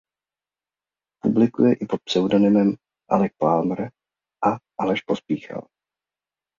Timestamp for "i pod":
1.75-1.99